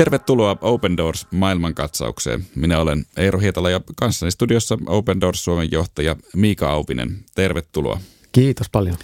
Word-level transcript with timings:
Tervetuloa 0.00 0.56
Open 0.60 0.96
Doors 0.96 1.26
maailmankatsaukseen. 1.30 2.46
Minä 2.54 2.80
olen 2.80 3.06
Eero 3.16 3.38
Hietala 3.38 3.70
ja 3.70 3.80
kanssani 3.96 4.30
studiossa 4.30 4.78
Open 4.86 5.20
Doors 5.20 5.44
Suomen 5.44 5.68
johtaja 5.70 6.16
Miika 6.36 6.70
Aupinen. 6.70 7.24
Tervetuloa. 7.34 8.00
Kiitos 8.32 8.70
paljon. 8.70 8.96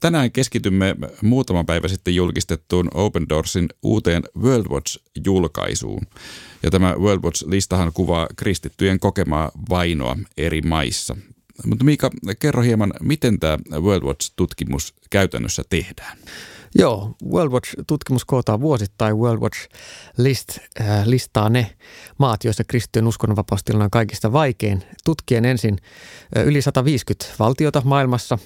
Tänään 0.00 0.32
keskitymme 0.32 0.96
muutama 1.22 1.64
päivä 1.64 1.88
sitten 1.88 2.14
julkistettuun 2.14 2.88
Open 2.94 3.28
Doorsin 3.28 3.68
uuteen 3.82 4.22
World 4.38 4.66
Watch-julkaisuun. 4.66 6.06
Ja 6.62 6.70
tämä 6.70 6.94
World 6.98 7.24
Watch-listahan 7.24 7.92
kuvaa 7.94 8.28
kristittyjen 8.36 9.00
kokemaa 9.00 9.50
vainoa 9.70 10.16
eri 10.36 10.62
maissa. 10.62 11.16
Mutta 11.64 11.84
Miika, 11.84 12.10
kerro 12.38 12.62
hieman, 12.62 12.92
miten 13.00 13.40
tämä 13.40 13.58
World 13.80 14.02
Watch-tutkimus 14.02 14.94
käytännössä 15.10 15.62
tehdään? 15.68 16.18
Joo, 16.78 17.14
World 17.30 17.52
Watch-tutkimus 17.52 18.24
kootaan 18.24 18.60
vuosittain. 18.60 19.16
World 19.16 19.40
Watch 19.42 19.68
List 20.18 20.58
äh, 20.80 21.06
listaa 21.06 21.48
ne 21.48 21.76
maat, 22.18 22.44
joissa 22.44 22.64
kristittyjen 22.64 23.06
uskonnonvapaustilanne 23.06 23.84
on 23.84 23.90
kaikista 23.90 24.32
vaikein. 24.32 24.82
Tutkien 25.04 25.44
ensin 25.44 25.78
äh, 26.36 26.46
yli 26.46 26.62
150 26.62 27.34
valtiota 27.38 27.82
maailmassa 27.84 28.38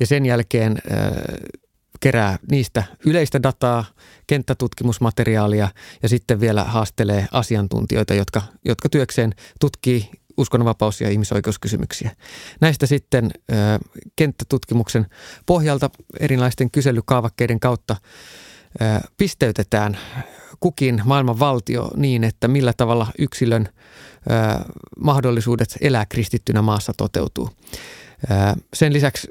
ja 0.00 0.06
sen 0.06 0.26
jälkeen 0.26 0.72
äh, 0.72 1.12
kerää 2.00 2.38
niistä 2.50 2.84
yleistä 3.06 3.42
dataa, 3.42 3.84
kenttätutkimusmateriaalia 4.26 5.68
ja 6.02 6.08
sitten 6.08 6.40
vielä 6.40 6.64
haastelee 6.64 7.26
asiantuntijoita, 7.32 8.14
jotka, 8.14 8.42
jotka 8.64 8.88
työkseen 8.88 9.34
tutkii 9.60 10.10
uskonnonvapaus- 10.36 11.00
ja 11.00 11.10
ihmisoikeuskysymyksiä. 11.10 12.10
Näistä 12.60 12.86
sitten 12.86 13.30
ö, 13.52 13.54
kenttätutkimuksen 14.16 15.06
pohjalta 15.46 15.90
erilaisten 16.20 16.70
kyselykaavakkeiden 16.70 17.60
kautta 17.60 17.96
ö, 18.80 19.08
pisteytetään 19.16 19.98
kukin 20.60 21.02
maailman 21.04 21.38
valtio 21.38 21.90
niin, 21.96 22.24
että 22.24 22.48
millä 22.48 22.72
tavalla 22.76 23.06
yksilön 23.18 23.68
ö, 23.68 24.64
mahdollisuudet 25.00 25.76
elää 25.80 26.06
kristittynä 26.06 26.62
maassa 26.62 26.92
toteutuu. 26.96 27.50
Ö, 28.30 28.34
sen 28.74 28.92
lisäksi 28.92 29.28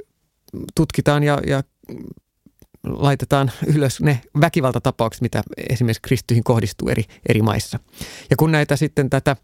tutkitaan 0.76 1.24
ja, 1.24 1.40
ja 1.48 1.64
laitetaan 2.88 3.52
ylös 3.76 4.02
ne 4.02 4.22
väkivaltatapaukset, 4.42 5.22
mitä 5.22 5.44
esimerkiksi 5.70 6.02
kristyihin 6.02 6.44
kohdistuu 6.44 6.90
eri, 6.90 7.04
eri 7.30 7.42
maissa. 7.42 7.80
Ja 8.30 8.36
kun 8.36 8.52
näitä 8.52 8.76
sitten 8.76 9.10
tätä 9.10 9.36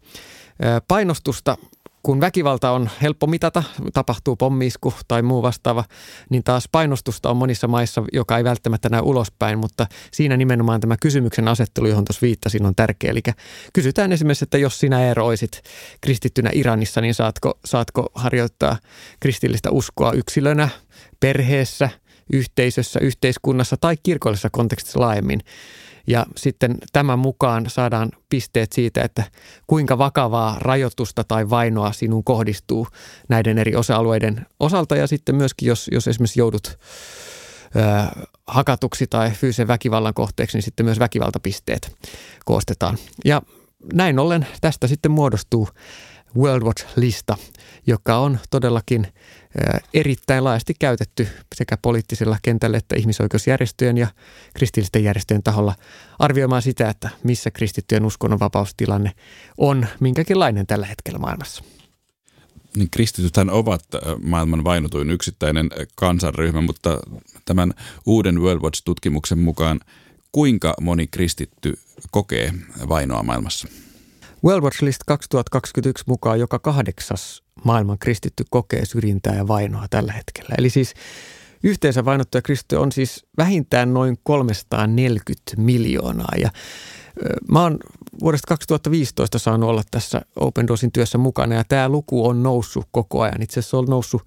painostusta 0.88 1.56
kun 2.02 2.20
väkivalta 2.20 2.70
on 2.70 2.90
helppo 3.02 3.26
mitata, 3.26 3.62
tapahtuu 3.92 4.36
pommiisku 4.36 4.94
tai 5.08 5.22
muu 5.22 5.42
vastaava, 5.42 5.84
niin 6.30 6.44
taas 6.44 6.68
painostusta 6.72 7.30
on 7.30 7.36
monissa 7.36 7.68
maissa, 7.68 8.04
joka 8.12 8.38
ei 8.38 8.44
välttämättä 8.44 8.88
näy 8.88 9.00
ulospäin, 9.04 9.58
mutta 9.58 9.86
siinä 10.12 10.36
nimenomaan 10.36 10.80
tämä 10.80 10.96
kysymyksen 11.02 11.48
asettelu, 11.48 11.86
johon 11.86 12.04
tuossa 12.04 12.22
viittasin, 12.22 12.66
on 12.66 12.74
tärkeä. 12.74 13.10
Eli 13.10 13.20
kysytään 13.72 14.12
esimerkiksi, 14.12 14.44
että 14.44 14.58
jos 14.58 14.78
sinä 14.78 15.04
Eero 15.04 15.26
olisit 15.26 15.62
kristittynä 16.00 16.50
Iranissa, 16.52 17.00
niin 17.00 17.14
saatko, 17.14 17.58
saatko 17.64 18.10
harjoittaa 18.14 18.78
kristillistä 19.20 19.70
uskoa 19.70 20.12
yksilönä, 20.12 20.68
perheessä, 21.20 21.88
yhteisössä, 22.32 23.00
yhteiskunnassa 23.02 23.76
tai 23.76 23.96
kirkollisessa 24.02 24.50
kontekstissa 24.52 25.00
laajemmin. 25.00 25.40
Ja 26.06 26.26
sitten 26.36 26.78
tämän 26.92 27.18
mukaan 27.18 27.70
saadaan 27.70 28.10
pisteet 28.28 28.72
siitä, 28.72 29.02
että 29.02 29.24
kuinka 29.66 29.98
vakavaa 29.98 30.56
rajoitusta 30.60 31.24
tai 31.24 31.50
vainoa 31.50 31.92
sinun 31.92 32.24
kohdistuu 32.24 32.86
näiden 33.28 33.58
eri 33.58 33.76
osa-alueiden 33.76 34.46
osalta. 34.60 34.96
Ja 34.96 35.06
sitten 35.06 35.34
myöskin, 35.34 35.68
jos, 35.68 35.88
jos 35.92 36.08
esimerkiksi 36.08 36.40
joudut 36.40 36.66
ö, 36.66 38.22
hakatuksi 38.46 39.06
tai 39.06 39.30
fyysisen 39.30 39.68
väkivallan 39.68 40.14
kohteeksi, 40.14 40.56
niin 40.56 40.62
sitten 40.62 40.86
myös 40.86 40.98
väkivaltapisteet 40.98 41.96
koostetaan. 42.44 42.98
Ja 43.24 43.42
näin 43.92 44.18
ollen 44.18 44.46
tästä 44.60 44.86
sitten 44.86 45.10
muodostuu 45.10 45.68
World 46.36 46.62
Watch-lista, 46.62 47.36
joka 47.86 48.18
on 48.18 48.38
todellakin 48.50 49.06
erittäin 49.94 50.44
laajasti 50.44 50.74
käytetty 50.78 51.28
sekä 51.54 51.76
poliittisella 51.76 52.38
kentällä 52.42 52.78
että 52.78 52.96
ihmisoikeusjärjestöjen 52.96 53.98
ja 53.98 54.06
kristillisten 54.54 55.04
järjestöjen 55.04 55.42
taholla 55.42 55.74
arvioimaan 56.18 56.62
sitä, 56.62 56.90
että 56.90 57.08
missä 57.24 57.50
kristittyjen 57.50 58.04
uskonnonvapaustilanne 58.04 59.12
on 59.58 59.86
minkäkinlainen 60.00 60.66
tällä 60.66 60.86
hetkellä 60.86 61.18
maailmassa. 61.18 61.64
Niin 62.76 62.90
kristitythän 62.90 63.50
ovat 63.50 63.84
maailman 64.22 64.64
vainotuin 64.64 65.10
yksittäinen 65.10 65.70
kansanryhmä, 65.94 66.60
mutta 66.60 67.00
tämän 67.44 67.74
uuden 68.06 68.40
World 68.40 68.62
Watch-tutkimuksen 68.62 69.38
mukaan 69.38 69.80
kuinka 70.32 70.74
moni 70.80 71.06
kristitty 71.06 71.78
kokee 72.10 72.52
vainoa 72.88 73.22
maailmassa? 73.22 73.68
World 74.44 74.64
Watch 74.64 74.82
List 74.82 75.00
2021 75.06 76.04
mukaan 76.06 76.40
joka 76.40 76.58
kahdeksas 76.58 77.42
maailman 77.64 77.98
kristitty 77.98 78.44
kokee 78.50 78.84
syrjintää 78.84 79.34
ja 79.34 79.48
vainoa 79.48 79.86
tällä 79.90 80.12
hetkellä. 80.12 80.54
Eli 80.58 80.70
siis 80.70 80.94
yhteensä 81.62 82.04
vainottuja 82.04 82.42
kristittyjä 82.42 82.80
on 82.80 82.92
siis 82.92 83.26
vähintään 83.36 83.94
noin 83.94 84.18
340 84.22 85.52
miljoonaa. 85.56 86.32
Ja 86.38 86.50
mä 87.48 87.62
oon 87.62 87.78
vuodesta 88.20 88.46
2015 88.46 89.38
saanut 89.38 89.70
olla 89.70 89.82
tässä 89.90 90.22
Open 90.36 90.68
Doorsin 90.68 90.92
työssä 90.92 91.18
mukana 91.18 91.54
ja 91.54 91.64
tämä 91.64 91.88
luku 91.88 92.28
on 92.28 92.42
noussut 92.42 92.88
koko 92.90 93.20
ajan. 93.20 93.42
Itse 93.42 93.60
asiassa 93.60 93.78
on 93.78 93.86
noussut 93.86 94.22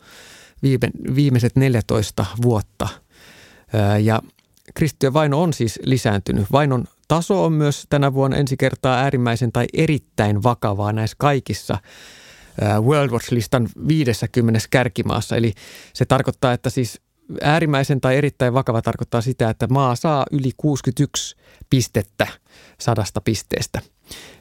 viime, 0.64 0.90
viimeiset 1.16 1.56
14 1.56 2.26
vuotta. 2.42 2.88
Ja 4.04 4.22
kristittyjen 4.74 5.14
vaino 5.14 5.42
on 5.42 5.54
siis 5.54 5.80
lisääntynyt. 5.84 6.52
Vainon 6.52 6.86
taso 7.08 7.46
on 7.46 7.54
myös 7.54 7.86
tänä 7.90 8.14
vuonna 8.14 8.38
ensi 8.38 8.58
kertaa 8.58 8.98
äärimmäisen 8.98 9.52
tai 9.52 9.66
erittäin 9.74 10.44
vakavaa 10.44 10.94
näissä 10.94 11.16
kaikissa 11.20 11.78
World 12.82 13.12
Watch-listan 13.12 13.70
50 13.88 14.60
kärkimaassa. 14.70 15.36
Eli 15.36 15.54
se 15.94 16.06
tarkoittaa, 16.06 16.54
että 16.54 16.70
siis 16.70 17.02
äärimmäisen 17.42 18.02
tai 18.02 18.18
erittäin 18.18 18.54
vakava 18.54 18.82
tarkoittaa 18.82 19.22
sitä, 19.22 19.50
että 19.50 19.68
maa 19.68 19.96
saa 19.96 20.26
yli 20.32 20.52
61 20.58 21.36
pistettä 21.70 22.28
sadasta 22.82 23.22
pisteestä. 23.22 23.82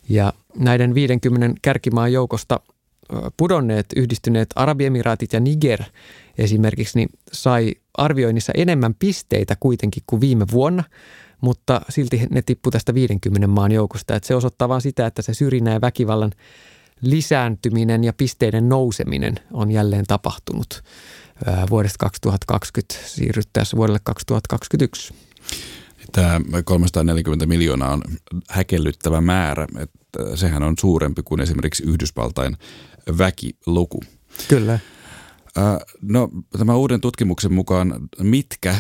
Ja 0.09 0.33
näiden 0.57 0.95
50 0.95 1.59
kärkimaan 1.63 2.13
joukosta 2.13 2.61
pudonneet 3.37 3.87
yhdistyneet 3.97 4.49
Arabiemiraatit 4.57 5.33
ja 5.33 5.41
Niger 5.41 5.83
esimerkiksi 6.39 6.99
niin 6.99 7.09
sai 7.33 7.75
arvioinnissa 7.99 8.53
enemmän 8.57 8.95
pisteitä 8.95 9.57
kuitenkin 9.61 10.03
kuin 10.07 10.21
viime 10.21 10.47
vuonna– 10.53 10.85
mutta 11.45 11.81
silti 11.89 12.27
ne 12.31 12.43
tippu 12.43 12.71
tästä 12.71 12.95
50 12.95 13.47
maan 13.47 13.73
joukosta. 13.73 14.17
Että 14.17 14.27
se 14.27 14.35
osoittaa 14.35 14.69
vain 14.69 14.81
sitä, 14.81 15.07
että 15.07 15.23
se 15.23 15.35
syrjinnän 15.35 15.75
ja 15.75 15.81
väkivallan 15.81 16.33
lisääntyminen 17.01 18.05
ja 18.05 18.13
pisteiden 18.13 18.69
nouseminen 18.69 19.35
on 19.53 19.71
jälleen 19.71 20.05
tapahtunut 20.07 20.83
vuodesta 21.71 21.97
2020 21.99 22.95
siirryttäessä 23.07 23.77
vuodelle 23.77 24.01
2021. 24.05 25.15
Tämä 26.13 26.41
340 26.65 27.47
miljoonaa 27.47 27.93
on 27.93 28.03
häkellyttävä 28.51 29.21
määrä. 29.21 29.67
Että 29.79 30.37
sehän 30.37 30.63
on 30.63 30.75
suurempi 30.81 31.23
kuin 31.23 31.41
esimerkiksi 31.41 31.85
Yhdysvaltain 31.85 32.57
väkiluku. 33.19 34.01
Kyllä. 34.49 34.79
No, 36.03 36.31
tämän 36.59 36.77
uuden 36.77 37.01
tutkimuksen 37.01 37.53
mukaan 37.53 38.09
mitkä 38.21 38.77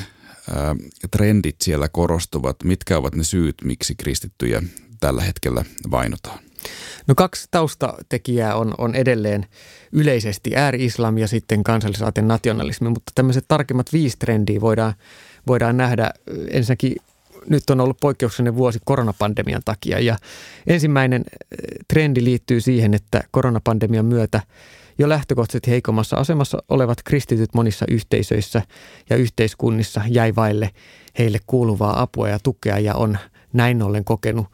trendit 1.10 1.56
siellä 1.60 1.88
korostuvat? 1.88 2.56
Mitkä 2.64 2.98
ovat 2.98 3.14
ne 3.14 3.24
syyt, 3.24 3.54
miksi 3.64 3.94
kristittyjä 3.94 4.62
tällä 5.00 5.22
hetkellä 5.22 5.64
vainotaan? 5.90 6.38
No 7.06 7.14
kaksi 7.14 7.48
taustatekijää 7.50 8.56
on, 8.56 8.74
on 8.78 8.94
edelleen 8.94 9.46
yleisesti 9.92 10.56
ääri-islam 10.56 11.18
ja 11.18 11.28
sitten 11.28 11.64
kansallisaaten 11.64 12.28
nationalismi, 12.28 12.88
mutta 12.88 13.12
tämmöiset 13.14 13.44
tarkemmat 13.48 13.92
viisi 13.92 14.16
trendiä 14.18 14.60
voidaan, 14.60 14.94
voidaan 15.46 15.76
nähdä. 15.76 16.10
Ensinnäkin 16.50 16.96
nyt 17.48 17.70
on 17.70 17.80
ollut 17.80 18.00
poikkeuksellinen 18.00 18.56
vuosi 18.56 18.78
koronapandemian 18.84 19.62
takia 19.64 20.00
ja 20.00 20.16
ensimmäinen 20.66 21.24
trendi 21.88 22.24
liittyy 22.24 22.60
siihen, 22.60 22.94
että 22.94 23.22
koronapandemian 23.30 24.06
myötä– 24.06 24.40
jo 24.98 25.08
lähtökohtaisesti 25.08 25.70
heikommassa 25.70 26.16
asemassa 26.16 26.58
olevat 26.68 27.02
kristityt 27.02 27.54
monissa 27.54 27.84
yhteisöissä 27.88 28.62
ja 29.10 29.16
yhteiskunnissa 29.16 30.02
jäi 30.08 30.34
vaille 30.34 30.70
heille 31.18 31.38
kuuluvaa 31.46 32.02
apua 32.02 32.28
ja 32.28 32.38
tukea 32.38 32.78
ja 32.78 32.94
on 32.94 33.18
näin 33.52 33.82
ollen 33.82 34.04
kokenut 34.04 34.46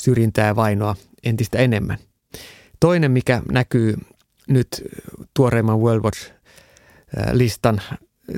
syrjintää 0.00 0.46
ja 0.46 0.56
vainoa 0.56 0.96
entistä 1.24 1.58
enemmän. 1.58 1.98
Toinen, 2.80 3.10
mikä 3.10 3.42
näkyy 3.52 3.94
nyt 4.48 4.68
tuoreimman 5.34 5.80
World 5.80 6.04
Watch-listan 6.04 7.80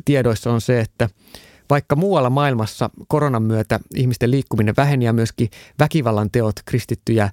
tiedoissa 0.04 0.52
on 0.52 0.60
se, 0.60 0.80
että 0.80 1.08
vaikka 1.70 1.96
muualla 1.96 2.30
maailmassa 2.30 2.90
koronan 3.08 3.42
myötä 3.42 3.80
ihmisten 3.94 4.30
liikkuminen 4.30 4.74
väheni 4.76 5.04
ja 5.04 5.12
myöskin 5.12 5.48
väkivallan 5.78 6.30
teot 6.30 6.54
kristittyjä 6.64 7.30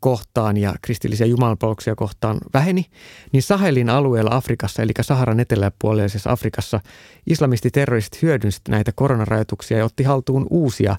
kohtaan 0.00 0.56
ja 0.56 0.74
kristillisiä 0.82 1.26
jumalanpalveluksia 1.26 1.94
kohtaan 1.94 2.38
väheni, 2.54 2.86
niin 3.32 3.42
Sahelin 3.42 3.90
alueella 3.90 4.30
Afrikassa, 4.36 4.82
eli 4.82 4.92
Saharan 5.00 5.40
eteläpuoleisessa 5.40 6.30
Afrikassa, 6.30 6.80
islamistiterroristit 7.26 8.22
hyödynsivät 8.22 8.68
näitä 8.68 8.92
koronarajoituksia 8.94 9.78
ja 9.78 9.84
otti 9.84 10.02
haltuun 10.04 10.46
uusia 10.50 10.96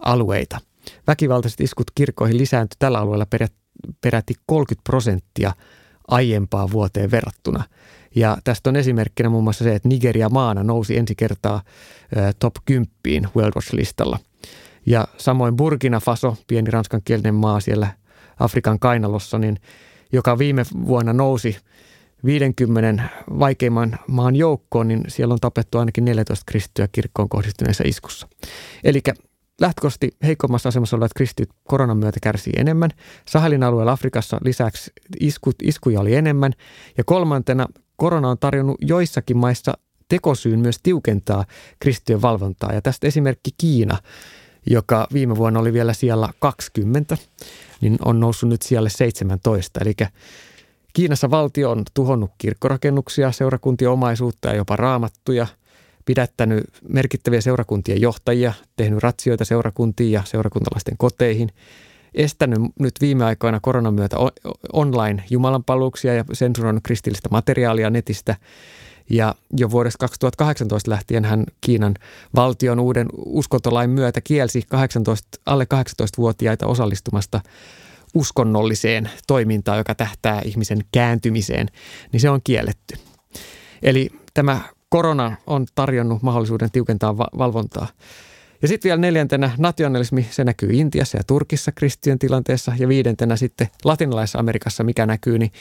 alueita. 0.00 0.58
Väkivaltaiset 1.06 1.60
iskut 1.60 1.90
kirkkoihin 1.94 2.38
lisääntyi 2.38 2.76
tällä 2.78 2.98
alueella 2.98 3.26
peräti 4.00 4.34
30 4.46 4.84
prosenttia 4.84 5.52
aiempaa 6.08 6.70
vuoteen 6.70 7.10
verrattuna. 7.10 7.64
Ja 8.14 8.38
tästä 8.44 8.70
on 8.70 8.76
esimerkkinä 8.76 9.28
muun 9.28 9.44
muassa 9.44 9.64
se, 9.64 9.74
että 9.74 9.88
Nigeria 9.88 10.28
maana 10.28 10.62
nousi 10.62 10.96
ensi 10.96 11.14
kertaa 11.14 11.62
top 12.38 12.54
10 12.64 12.88
World 13.36 13.52
Watch-listalla. 13.56 14.18
Ja 14.86 15.08
samoin 15.16 15.56
Burkina 15.56 16.00
Faso, 16.00 16.36
pieni 16.46 16.70
ranskankielinen 16.70 17.34
maa 17.34 17.60
siellä 17.60 17.88
Afrikan 18.40 18.78
kainalossa, 18.78 19.38
niin 19.38 19.56
joka 20.12 20.38
viime 20.38 20.64
vuonna 20.86 21.12
nousi 21.12 21.56
50 22.24 23.04
vaikeimman 23.38 23.98
maan 24.08 24.36
joukkoon, 24.36 24.88
niin 24.88 25.04
siellä 25.08 25.32
on 25.32 25.40
tapettu 25.40 25.78
ainakin 25.78 26.04
14 26.04 26.44
kristittyä 26.46 26.88
kirkkoon 26.92 27.28
kohdistuneessa 27.28 27.84
iskussa. 27.86 28.28
Eli 28.84 29.02
lähtökohtaisesti 29.60 30.10
heikommassa 30.22 30.68
asemassa 30.68 30.96
olevat 30.96 31.14
kristityt 31.16 31.54
koronan 31.64 31.96
myötä 31.96 32.20
kärsii 32.22 32.52
enemmän. 32.56 32.90
Sahelin 33.28 33.62
alueella 33.62 33.92
Afrikassa 33.92 34.38
lisäksi 34.44 34.90
iskut, 35.20 35.56
iskuja 35.62 36.00
oli 36.00 36.14
enemmän. 36.14 36.52
Ja 36.98 37.04
kolmantena 37.04 37.66
korona 37.96 38.30
on 38.30 38.38
tarjonnut 38.38 38.76
joissakin 38.80 39.36
maissa 39.36 39.72
tekosyyn 40.08 40.60
myös 40.60 40.78
tiukentaa 40.82 41.44
kristittyjen 41.80 42.22
valvontaa. 42.22 42.72
Ja 42.72 42.82
tästä 42.82 43.06
esimerkki 43.06 43.50
Kiina, 43.58 43.98
joka 44.66 45.06
viime 45.12 45.36
vuonna 45.36 45.60
oli 45.60 45.72
vielä 45.72 45.92
siellä 45.92 46.28
20, 46.38 47.16
niin 47.80 47.96
on 48.04 48.20
noussut 48.20 48.48
nyt 48.48 48.62
siellä 48.62 48.88
17. 48.88 49.80
Eli 49.82 49.94
Kiinassa 50.92 51.30
valtio 51.30 51.70
on 51.70 51.82
tuhonnut 51.94 52.30
kirkkorakennuksia, 52.38 53.32
seurakuntien 53.32 53.90
omaisuutta 53.90 54.48
ja 54.48 54.54
jopa 54.54 54.76
raamattuja, 54.76 55.46
pidättänyt 56.04 56.64
merkittäviä 56.88 57.40
seurakuntien 57.40 58.00
johtajia, 58.00 58.52
tehnyt 58.76 59.02
ratsioita 59.02 59.44
seurakuntiin 59.44 60.12
ja 60.12 60.22
seurakuntalaisten 60.24 60.94
koteihin, 60.98 61.48
estänyt 62.14 62.58
nyt 62.80 62.94
viime 63.00 63.24
aikoina 63.24 63.60
koronan 63.62 63.94
myötä 63.94 64.16
online 64.72 65.24
jumalanpalveluksia 65.30 66.14
ja 66.14 66.24
sensuroinut 66.32 66.82
kristillistä 66.82 67.28
materiaalia 67.30 67.90
netistä. 67.90 68.36
Ja 69.10 69.34
jo 69.56 69.70
vuodesta 69.70 69.98
2018 69.98 70.90
lähtien 70.90 71.24
hän 71.24 71.44
Kiinan 71.60 71.94
valtion 72.34 72.80
uuden 72.80 73.08
uskontolain 73.16 73.90
myötä 73.90 74.20
kielsi 74.20 74.62
18, 74.68 75.40
alle 75.46 75.66
18-vuotiaita 75.74 76.66
osallistumasta 76.66 77.40
uskonnolliseen 78.14 79.10
toimintaan, 79.26 79.78
joka 79.78 79.94
tähtää 79.94 80.42
ihmisen 80.44 80.78
kääntymiseen, 80.92 81.68
niin 82.12 82.20
se 82.20 82.30
on 82.30 82.40
kielletty. 82.44 82.94
Eli 83.82 84.10
tämä 84.34 84.60
korona 84.88 85.36
on 85.46 85.66
tarjonnut 85.74 86.22
mahdollisuuden 86.22 86.70
tiukentaa 86.70 87.18
va- 87.18 87.30
valvontaa. 87.38 87.86
Ja 88.62 88.68
sitten 88.68 88.88
vielä 88.88 89.00
neljäntenä 89.00 89.50
nationalismi, 89.58 90.28
se 90.30 90.44
näkyy 90.44 90.70
Intiassa 90.72 91.16
ja 91.16 91.24
Turkissa 91.24 91.72
kristittyjen 91.72 92.18
tilanteessa. 92.18 92.72
Ja 92.78 92.88
viidentenä 92.88 93.36
sitten 93.36 93.68
latinalaisessa 93.84 94.38
Amerikassa, 94.38 94.84
mikä 94.84 95.06
näkyy, 95.06 95.38
niin 95.38 95.52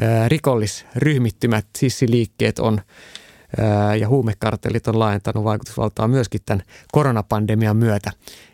ää, 0.00 0.28
rikollisryhmittymät, 0.28 1.66
sissiliikkeet 1.78 2.58
on 2.58 2.80
ää, 3.60 3.96
ja 3.96 4.08
huumekartellit 4.08 4.88
on 4.88 4.98
laajentanut 4.98 5.44
vaikutusvaltaa 5.44 6.08
myöskin 6.08 6.40
tämän 6.46 6.64
koronapandemian 6.92 7.76
myötä. 7.76 8.10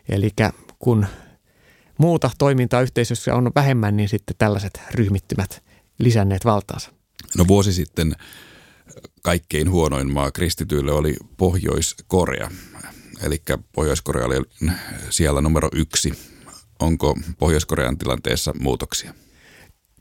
Eli 0.09 0.29
kun 0.79 1.05
muuta 1.97 2.31
toimintaa 2.37 2.81
yhteisössä 2.81 3.35
on 3.35 3.51
vähemmän, 3.55 3.97
niin 3.97 4.09
sitten 4.09 4.35
tällaiset 4.37 4.81
ryhmittymät 4.93 5.63
lisänneet 5.99 6.45
valtaansa. 6.45 6.91
No 7.37 7.47
vuosi 7.47 7.73
sitten 7.73 8.15
kaikkein 9.21 9.71
huonoin 9.71 10.13
maa 10.13 10.31
kristityille 10.31 10.91
oli 10.91 11.15
Pohjois-Korea. 11.37 12.51
Eli 13.23 13.41
Pohjois-Korea 13.75 14.25
oli 14.25 14.35
siellä 15.09 15.41
numero 15.41 15.69
yksi. 15.73 16.13
Onko 16.79 17.17
Pohjois-Korean 17.39 17.97
tilanteessa 17.97 18.53
muutoksia? 18.59 19.13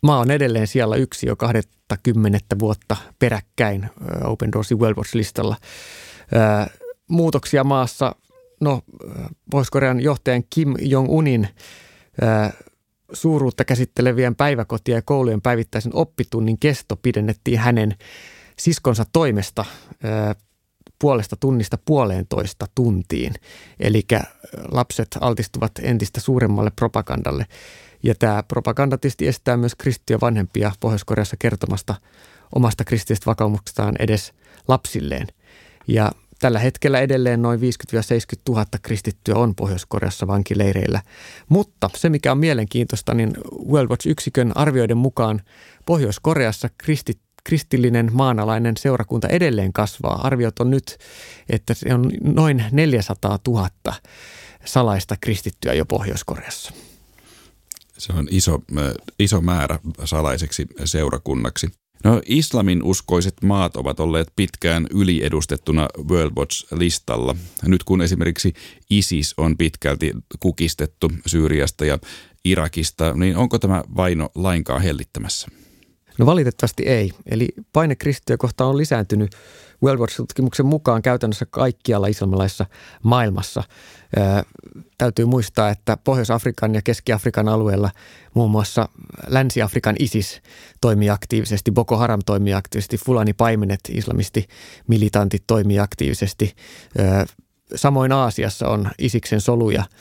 Maa 0.02 0.18
on 0.18 0.30
edelleen 0.30 0.66
siellä 0.66 0.96
yksi 0.96 1.26
jo 1.26 1.36
20 1.36 2.58
vuotta 2.58 2.96
peräkkäin 3.18 3.90
Open 4.24 4.52
Doorsin 4.52 4.78
World 4.78 4.96
Watch-listalla. 4.96 5.56
Muutoksia 7.08 7.64
maassa, 7.64 8.14
no 8.60 8.82
Pohjois-Korean 9.50 10.00
johtajan 10.00 10.44
Kim 10.50 10.74
Jong-unin 10.80 11.48
suuruutta 13.12 13.64
käsittelevien 13.64 14.36
päiväkotien 14.36 14.96
ja 14.96 15.02
koulujen 15.02 15.42
päivittäisen 15.42 15.94
oppitunnin 15.94 16.58
kesto 16.58 16.96
pidennettiin 16.96 17.58
hänen 17.58 17.94
siskonsa 18.58 19.04
toimesta 19.12 19.64
puolesta 21.00 21.36
tunnista 21.36 21.78
puoleentoista 21.84 22.66
tuntiin. 22.74 23.34
Eli 23.80 24.02
lapset 24.70 25.08
altistuvat 25.20 25.72
entistä 25.82 26.20
suuremmalle 26.20 26.70
propagandalle. 26.76 27.46
Ja 28.02 28.14
tämä 28.14 28.42
propaganda 28.42 28.98
tietysti 28.98 29.28
estää 29.28 29.56
myös 29.56 29.74
kristittyjä 29.74 30.18
vanhempia 30.20 30.72
Pohjois-Koreassa 30.80 31.36
kertomasta 31.38 31.94
omasta 32.54 32.84
kristillisestä 32.84 33.30
vakaumuksestaan 33.30 33.94
edes 33.98 34.32
lapsilleen. 34.68 35.26
Ja 35.88 36.12
Tällä 36.40 36.58
hetkellä 36.58 37.00
edelleen 37.00 37.42
noin 37.42 37.60
50-70 37.60 37.62
000 38.48 38.64
kristittyä 38.82 39.34
on 39.34 39.54
Pohjois-Koreassa 39.54 40.26
vankileireillä. 40.26 41.02
Mutta 41.48 41.90
se, 41.96 42.08
mikä 42.08 42.32
on 42.32 42.38
mielenkiintoista, 42.38 43.14
niin 43.14 43.30
World 43.70 43.90
Watch-yksikön 43.90 44.52
arvioiden 44.54 44.96
mukaan 44.96 45.40
Pohjois-Koreassa 45.86 46.68
kristit, 46.78 47.18
kristillinen 47.44 48.10
maanalainen 48.12 48.76
seurakunta 48.76 49.28
edelleen 49.28 49.72
kasvaa. 49.72 50.20
Arviot 50.22 50.60
on 50.60 50.70
nyt, 50.70 50.98
että 51.48 51.74
se 51.74 51.94
on 51.94 52.12
noin 52.22 52.64
400 52.72 53.38
000 53.48 53.68
salaista 54.64 55.16
kristittyä 55.20 55.74
jo 55.74 55.86
Pohjois-Koreassa. 55.86 56.72
Se 57.98 58.12
on 58.12 58.28
iso, 58.30 58.58
iso 59.18 59.40
määrä 59.40 59.78
salaiseksi 60.04 60.66
seurakunnaksi. 60.84 61.68
No 62.04 62.22
islamin 62.26 62.82
uskoiset 62.82 63.34
maat 63.42 63.76
ovat 63.76 64.00
olleet 64.00 64.28
pitkään 64.36 64.86
yliedustettuna 64.90 65.88
World 66.08 66.32
Watch-listalla. 66.38 67.36
Nyt 67.66 67.84
kun 67.84 68.02
esimerkiksi 68.02 68.52
ISIS 68.90 69.34
on 69.36 69.56
pitkälti 69.56 70.12
kukistettu 70.40 71.12
Syyriasta 71.26 71.84
ja 71.84 71.98
Irakista, 72.44 73.14
niin 73.14 73.36
onko 73.36 73.58
tämä 73.58 73.84
vaino 73.96 74.30
lainkaan 74.34 74.82
hellittämässä? 74.82 75.48
No 76.20 76.26
valitettavasti 76.26 76.82
ei. 76.82 77.12
Eli 77.26 77.48
paine 77.72 77.96
kristittyjä 77.96 78.36
kohtaan 78.36 78.70
on 78.70 78.76
lisääntynyt 78.76 79.30
World 79.82 80.00
Watch-tutkimuksen 80.00 80.66
mukaan 80.66 81.02
käytännössä 81.02 81.46
kaikkialla 81.50 82.06
islamilaisessa 82.06 82.66
maailmassa. 83.02 83.62
Ää, 84.16 84.42
täytyy 84.98 85.24
muistaa, 85.24 85.68
että 85.70 85.96
Pohjois-Afrikan 86.04 86.74
ja 86.74 86.82
Keski-Afrikan 86.82 87.48
alueella 87.48 87.90
muun 88.34 88.50
muassa 88.50 88.88
Länsi-Afrikan 89.26 89.96
ISIS 89.98 90.42
toimii 90.80 91.10
aktiivisesti, 91.10 91.70
Boko 91.70 91.96
Haram 91.96 92.20
toimii 92.26 92.54
aktiivisesti, 92.54 92.96
Fulani-paimenet, 92.96 93.80
islamisti, 93.90 94.46
militantit 94.86 95.44
toimii 95.46 95.78
aktiivisesti. 95.78 96.54
Ää, 96.98 97.26
samoin 97.74 98.12
Aasiassa 98.12 98.68
on 98.68 98.90
Isiksen 98.98 99.40
soluja– 99.40 99.84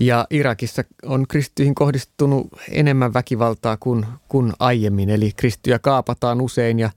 ja 0.00 0.26
Irakissa 0.30 0.84
on 1.02 1.26
kristittyihin 1.28 1.74
kohdistunut 1.74 2.48
enemmän 2.70 3.14
väkivaltaa 3.14 3.76
kuin, 3.76 4.06
kuin 4.28 4.52
aiemmin. 4.58 5.10
Eli 5.10 5.32
kristittyjä 5.36 5.78
kaapataan 5.78 6.40
usein 6.40 6.78
ja 6.78 6.90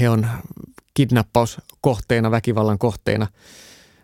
he 0.00 0.08
on 0.08 0.26
kidnappauskohteena, 0.94 2.30
väkivallan 2.30 2.78
kohteena. 2.78 3.26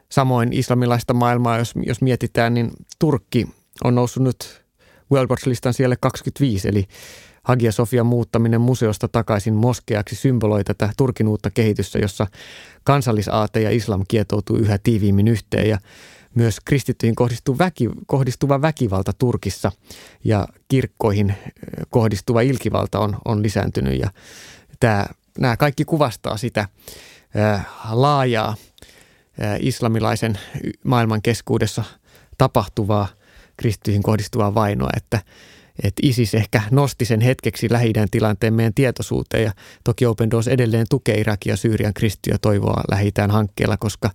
Samoin 0.09 0.53
islamilaista 0.53 1.15
maailmaa, 1.15 1.59
jos, 1.59 1.75
jos 1.87 2.03
mietitään, 2.03 2.55
niin 2.55 2.71
Turkki 2.99 3.49
on 3.85 3.95
noussut 3.95 4.23
nyt 4.23 4.63
World 5.13 5.31
Watch-listan 5.31 5.75
siellä 5.75 5.97
25, 6.01 6.69
eli 6.69 6.87
Hagia 7.43 7.73
Sofian 7.73 8.07
muuttaminen 8.07 8.61
museosta 8.61 9.09
takaisin 9.09 9.55
moskeaksi 9.55 10.17
symboloi 10.17 10.65
tätä 10.65 10.91
Turkin 10.97 11.29
uutta 11.29 11.51
kehitystä, 11.51 11.99
jossa 11.99 12.27
kansallisaate 12.85 13.61
ja 13.61 13.71
islam 13.71 14.05
kietoutuu 14.09 14.57
yhä 14.57 14.79
tiiviimmin 14.79 15.29
yhteen. 15.29 15.69
Ja 15.69 15.79
myös 16.37 16.61
kristittyihin 16.65 17.15
kohdistuva, 17.15 17.59
väki, 17.59 17.89
kohdistuva 18.07 18.63
väkivalta 18.63 19.13
Turkissa 19.13 19.73
ja 20.25 20.49
kirkkoihin 20.69 21.35
kohdistuva 21.91 22.41
ilkivalta 22.41 22.99
on, 22.99 23.17
on 23.25 23.43
lisääntynyt 23.43 24.01
ja 24.01 24.11
tämä, 24.81 25.07
nämä 25.39 25.57
kaikki 25.57 25.85
kuvastaa 25.85 26.37
sitä 26.37 26.69
laajaa 27.91 28.57
islamilaisen 29.61 30.39
maailman 30.85 31.23
keskuudessa 31.23 31.85
tapahtuvaa 32.39 33.09
kristittyihin 33.57 34.03
kohdistuvaa 34.03 34.55
vainoa, 34.55 34.91
että– 34.97 35.21
että 35.83 36.01
ISIS 36.03 36.35
ehkä 36.35 36.63
nosti 36.71 37.05
sen 37.05 37.21
hetkeksi 37.21 37.73
lähi 37.73 37.93
tilanteen 38.11 38.55
meidän 38.55 38.75
tietoisuuteen 38.75 39.45
ja 39.45 39.53
toki 39.85 40.07
Open 40.07 40.31
Doors 40.31 40.49
edelleen 40.49 40.87
tukee 40.91 41.21
Irakia 41.21 41.53
ja 41.53 41.57
Syyrian 41.57 41.95
kristittyjä 41.95 42.39
toivoa 42.43 42.83
lähi 42.91 43.13
hankkeella, 43.31 43.77
koska 43.77 44.11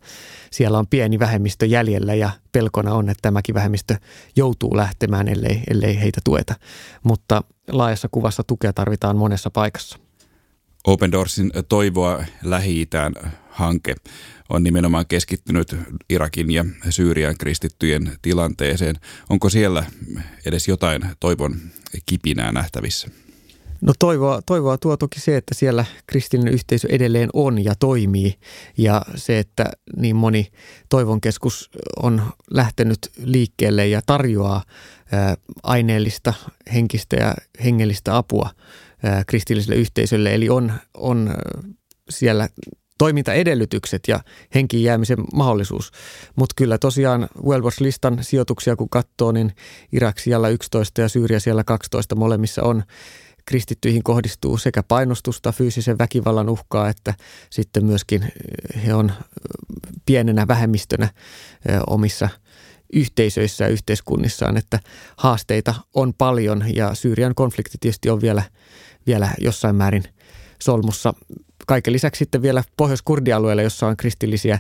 siellä 0.52 0.80
on 0.80 0.88
pieni 0.88 1.20
vähemmistö 1.20 1.66
jäljellä 1.66 2.14
ja 2.14 2.30
pelkona 2.52 2.94
on, 2.94 3.10
että 3.10 3.22
tämäkin 3.22 3.56
vähemmistö 3.56 3.96
joutuu 4.36 4.78
lähtemään, 4.78 5.28
ellei, 5.28 5.64
ellei 5.70 6.00
heitä 6.00 6.22
tueta. 6.24 6.56
Mutta 7.04 7.44
laajassa 7.68 8.08
kuvassa 8.12 8.44
tukea 8.44 8.74
tarvitaan 8.74 9.18
monessa 9.18 9.50
paikassa. 9.50 10.00
Open 10.88 11.12
Doorsin 11.12 11.52
toivoa 11.70 12.26
lähi 12.44 12.90
hanke 13.50 13.96
on 14.52 14.64
nimenomaan 14.64 15.06
keskittynyt 15.08 15.76
Irakin 16.10 16.52
ja 16.52 16.66
Syyrian 16.90 17.38
kristittyjen 17.38 18.12
tilanteeseen. 18.22 18.96
Onko 19.30 19.50
siellä 19.50 19.86
edes 20.46 20.68
jotain 20.68 21.02
toivon 21.20 21.56
kipinää 22.06 22.52
nähtävissä? 22.52 23.08
No 23.82 23.94
toivoa, 24.00 24.42
toivoa 24.46 24.78
tuo 24.78 24.98
toki 24.98 25.20
se, 25.20 25.38
että 25.38 25.56
siellä 25.56 25.86
kristillinen 26.08 26.54
yhteisö 26.54 26.88
edelleen 26.92 27.30
on 27.34 27.64
ja 27.64 27.74
toimii 27.80 28.36
ja 28.78 29.02
se, 29.16 29.40
että 29.40 29.66
niin 29.98 30.16
moni 30.16 30.48
toivonkeskus 30.90 31.70
on 32.04 32.22
lähtenyt 32.52 33.00
liikkeelle 33.24 33.88
ja 33.88 34.02
tarjoaa 34.06 34.64
aineellista, 35.64 36.34
henkistä 36.74 37.16
ja 37.16 37.36
hengellistä 37.64 38.18
apua 38.18 38.50
kristilliselle 39.28 39.76
yhteisölle. 39.76 40.34
Eli 40.34 40.50
on, 40.50 40.74
on 40.94 41.34
siellä 42.10 42.50
toimintaedellytykset 43.02 44.08
ja 44.08 44.20
henkiin 44.56 44.84
jäämisen 44.84 45.18
mahdollisuus. 45.34 45.92
Mutta 46.36 46.54
kyllä 46.58 46.78
tosiaan 46.78 47.28
World 47.46 47.64
Watch-listan 47.64 48.18
sijoituksia 48.22 48.76
kun 48.76 48.90
katsoo, 48.90 49.32
niin 49.32 49.56
Irak 49.92 50.20
siellä 50.20 50.50
11 50.50 51.02
ja 51.02 51.10
Syyria 51.10 51.40
siellä 51.40 51.64
12 51.64 52.16
molemmissa 52.16 52.64
on 52.64 52.84
kristittyihin 53.46 54.04
kohdistuu 54.04 54.58
sekä 54.58 54.84
painostusta, 54.84 55.52
fyysisen 55.52 55.98
väkivallan 55.98 56.50
uhkaa, 56.50 56.90
että 56.90 57.14
sitten 57.50 57.86
myöskin 57.86 58.32
he 58.86 58.94
on 58.94 59.12
pienenä 60.06 60.48
vähemmistönä 60.48 61.10
omissa 61.88 62.30
yhteisöissä 62.94 63.64
ja 63.64 63.70
yhteiskunnissaan, 63.70 64.58
että 64.58 64.80
haasteita 65.18 65.76
on 65.94 66.14
paljon 66.14 66.64
ja 66.76 66.96
Syyrian 66.96 67.36
konflikti 67.36 67.78
tietysti 67.80 68.10
on 68.10 68.22
vielä, 68.22 68.44
vielä 69.08 69.30
jossain 69.40 69.76
määrin 69.76 70.04
solmussa. 70.62 71.14
Kaiken 71.72 71.94
lisäksi 71.94 72.20
sitten 72.20 72.42
vielä 72.42 72.64
Pohjois-Kurdialueella, 72.78 73.62
jossa 73.62 73.88
on 73.88 73.98
kristillisiä 73.98 74.60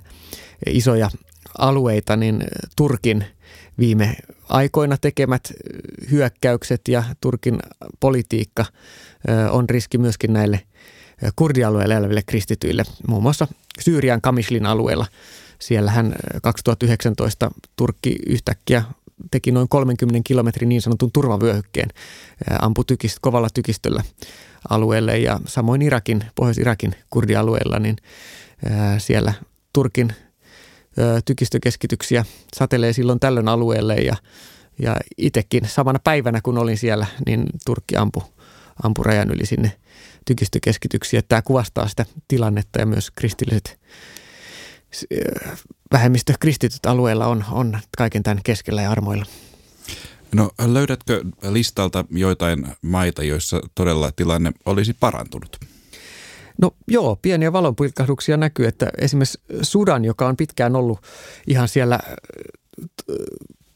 isoja 0.69 1.09
alueita, 1.57 2.15
niin 2.15 2.43
Turkin 2.75 3.25
viime 3.79 4.15
aikoina 4.49 4.97
tekemät 4.97 5.51
hyökkäykset 6.11 6.87
ja 6.87 7.03
Turkin 7.21 7.59
politiikka 7.99 8.65
on 9.49 9.69
riski 9.69 9.97
myöskin 9.97 10.33
näille 10.33 10.61
kurdialueille 11.35 11.95
eläville 11.95 12.23
kristityille, 12.25 12.83
muun 13.07 13.23
muassa 13.23 13.47
Syyrian 13.79 14.21
Kamishlin 14.21 14.65
alueella. 14.65 15.05
Siellähän 15.59 16.15
2019 16.41 17.51
Turkki 17.75 18.15
yhtäkkiä 18.27 18.83
teki 19.31 19.51
noin 19.51 19.69
30 19.69 20.21
kilometrin 20.23 20.69
niin 20.69 20.81
sanotun 20.81 21.11
turvavyöhykkeen, 21.11 21.89
ampui 22.61 22.85
tykist, 22.85 23.17
kovalla 23.21 23.47
tykistöllä 23.53 24.03
alueelle 24.69 25.19
ja 25.19 25.39
samoin 25.45 25.81
Irakin, 25.81 26.23
Pohjois-Irakin 26.35 26.95
kurdialueella, 27.09 27.79
niin 27.79 27.95
siellä 28.97 29.33
Turkin 29.73 30.13
tykistökeskityksiä 31.25 32.25
satelee 32.55 32.93
silloin 32.93 33.19
tällöin 33.19 33.47
alueelle 33.47 33.95
ja, 33.95 34.15
ja 34.79 34.95
itsekin 35.17 35.67
samana 35.67 35.99
päivänä 36.03 36.39
kun 36.43 36.57
olin 36.57 36.77
siellä, 36.77 37.05
niin 37.25 37.45
Turkki 37.65 37.95
ampui 37.95 38.23
ampu 38.83 39.03
rajan 39.03 39.31
yli 39.31 39.45
sinne 39.45 39.71
tykistökeskityksiä. 40.25 41.21
Tämä 41.21 41.41
kuvastaa 41.41 41.87
sitä 41.87 42.05
tilannetta 42.27 42.79
ja 42.79 42.85
myös 42.85 43.11
kristilliset 43.11 43.79
vähemmistö 45.91 46.33
kristityt 46.39 46.85
alueella 46.85 47.27
on, 47.27 47.45
on 47.51 47.79
kaiken 47.97 48.23
tämän 48.23 48.39
keskellä 48.43 48.81
ja 48.81 48.91
armoilla. 48.91 49.25
No 50.35 50.51
löydätkö 50.65 51.23
listalta 51.49 52.05
joitain 52.09 52.67
maita, 52.81 53.23
joissa 53.23 53.61
todella 53.75 54.11
tilanne 54.11 54.51
olisi 54.65 54.93
parantunut? 54.93 55.57
No 56.61 56.71
joo, 56.87 57.15
pieniä 57.21 57.53
valonpilkahduksia 57.53 58.37
näkyy, 58.37 58.67
että 58.67 58.91
esimerkiksi 58.97 59.41
Sudan, 59.61 60.05
joka 60.05 60.27
on 60.27 60.37
pitkään 60.37 60.75
ollut 60.75 60.99
ihan 61.47 61.67
siellä 61.67 61.95
äh, 61.95 62.15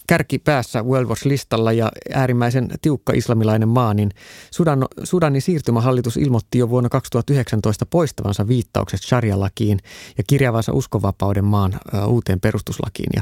kärkipäässä 0.08 0.84
World 0.84 1.08
Watch-listalla 1.08 1.72
ja 1.72 1.92
äärimmäisen 2.14 2.70
tiukka 2.82 3.14
islamilainen 3.14 3.70
maa, 3.70 3.94
niin 3.94 4.12
Sudan, 4.52 4.86
Sudanin 5.04 5.42
siirtymähallitus 5.42 6.18
ilmoitti 6.18 6.58
jo 6.58 6.70
vuonna 6.70 6.90
2019 6.90 7.86
poistavansa 7.86 8.48
viittaukset 8.48 9.02
sharia-lakiin 9.02 9.80
ja 10.18 10.24
kirjaavansa 10.28 10.74
uskonvapauden 10.74 11.46
maan 11.46 11.80
uuteen 12.08 12.40
perustuslakiin. 12.40 13.10
Ja 13.16 13.22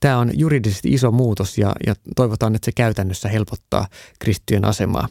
Tämä 0.00 0.18
on 0.18 0.30
juridisesti 0.34 0.92
iso 0.92 1.12
muutos 1.12 1.58
ja, 1.58 1.72
ja 1.86 1.94
toivotaan, 2.16 2.54
että 2.54 2.64
se 2.64 2.72
käytännössä 2.72 3.28
helpottaa 3.28 3.86
kristittyjen 4.18 4.64
asemaa. 4.64 5.08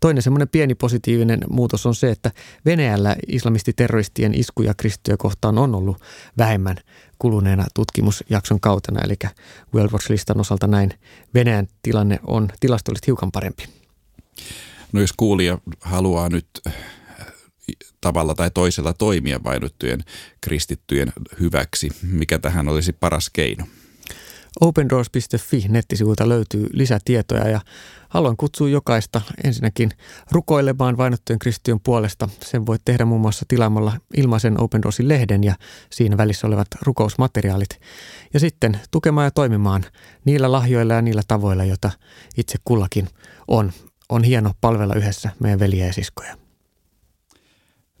Toinen 0.00 0.22
semmoinen 0.22 0.48
pieni 0.48 0.74
positiivinen 0.74 1.40
muutos 1.50 1.86
on 1.86 1.94
se, 1.94 2.10
että 2.10 2.30
Venäjällä 2.64 3.16
islamistiterroristien 3.28 4.34
iskuja 4.34 4.74
kristittyjä 4.74 5.16
kohtaan 5.16 5.58
on 5.58 5.74
ollut 5.74 5.96
vähemmän 6.38 6.76
kuluneena 7.22 7.66
tutkimusjakson 7.74 8.60
kautena, 8.60 9.00
eli 9.04 9.14
World 9.74 9.92
Watch-listan 9.92 10.40
osalta 10.40 10.66
näin 10.66 10.90
Venäjän 11.34 11.68
tilanne 11.82 12.18
on 12.26 12.48
tilastollisesti 12.60 13.06
hiukan 13.06 13.32
parempi. 13.32 13.64
No 14.92 15.00
jos 15.00 15.12
kuulija 15.12 15.58
haluaa 15.80 16.28
nyt 16.28 16.46
tavalla 18.00 18.34
tai 18.34 18.50
toisella 18.50 18.92
toimia 18.92 19.40
vainottujen 19.44 20.04
kristittyjen 20.40 21.12
hyväksi, 21.40 21.90
mikä 22.02 22.38
tähän 22.38 22.68
olisi 22.68 22.92
paras 22.92 23.30
keino? 23.30 23.66
opendoors.fi 24.60 25.66
nettisivuilta 25.68 26.28
löytyy 26.28 26.66
lisätietoja 26.72 27.48
ja 27.48 27.60
haluan 28.08 28.36
kutsua 28.36 28.68
jokaista 28.68 29.20
ensinnäkin 29.44 29.90
rukoilemaan 30.30 30.96
vainottujen 30.96 31.38
kristittyjen 31.38 31.80
puolesta. 31.80 32.28
Sen 32.42 32.66
voit 32.66 32.82
tehdä 32.84 33.04
muun 33.04 33.20
muassa 33.20 33.44
tilaamalla 33.48 33.92
ilmaisen 34.16 34.60
Open 34.60 34.82
Doorsin 34.82 35.08
lehden 35.08 35.44
ja 35.44 35.54
siinä 35.90 36.16
välissä 36.16 36.46
olevat 36.46 36.68
rukousmateriaalit. 36.82 37.80
Ja 38.34 38.40
sitten 38.40 38.80
tukemaan 38.90 39.24
ja 39.24 39.30
toimimaan 39.30 39.84
niillä 40.24 40.52
lahjoilla 40.52 40.94
ja 40.94 41.02
niillä 41.02 41.22
tavoilla, 41.28 41.64
joita 41.64 41.90
itse 42.36 42.58
kullakin 42.64 43.08
on. 43.48 43.72
On 44.08 44.24
hieno 44.24 44.52
palvella 44.60 44.94
yhdessä 44.94 45.30
meidän 45.40 45.60
veliä 45.60 45.86
ja 45.86 45.92
siskoja. 45.92 46.36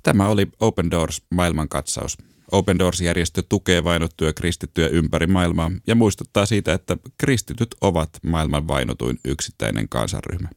Tämä 0.02 0.28
oli 0.28 0.48
Open 0.60 0.90
Doors 0.90 1.22
maailmankatsaus. 1.30 2.18
Open 2.52 2.78
Doors-järjestö 2.78 3.42
tukee 3.48 3.84
vainottuja 3.84 4.32
kristittyjä 4.32 4.88
ympäri 4.88 5.26
maailmaa 5.26 5.70
ja 5.86 5.94
muistuttaa 5.94 6.46
siitä, 6.46 6.72
että 6.72 6.96
kristityt 7.18 7.74
ovat 7.80 8.10
maailman 8.22 8.68
vainotuin 8.68 9.18
yksittäinen 9.24 9.88
kansanryhmä. 9.88 10.48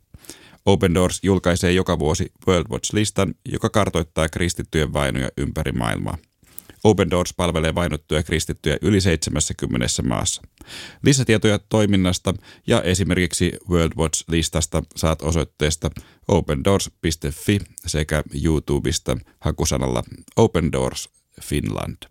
Open 0.66 0.94
Doors 0.94 1.20
julkaisee 1.24 1.72
joka 1.72 2.00
vuosi 2.00 2.32
World 2.48 2.68
Watch-listan, 2.72 3.36
joka 3.52 3.70
kartoittaa 3.70 4.30
kristittyjen 4.30 4.94
vainoja 4.94 5.30
ympäri 5.38 5.72
maailmaa. 5.72 6.18
Open 6.84 7.10
Doors 7.10 7.34
palvelee 7.34 7.76
vainottuja 7.76 8.24
kristittyjä 8.24 8.78
yli 8.82 9.02
70 9.02 9.88
maassa. 10.04 10.42
Lisätietoja 11.04 11.60
toiminnasta 11.60 12.34
ja 12.68 12.82
esimerkiksi 12.82 13.54
World 13.70 13.92
Watch-listasta 13.98 14.84
saat 14.96 15.22
osoitteesta 15.22 15.92
opendoors.fi 16.28 17.60
sekä 17.88 18.24
YouTubesta 18.44 19.18
hakusanalla 19.40 20.04
Open 20.36 20.72
Doors 20.72 21.15
Finnland. 21.40 22.10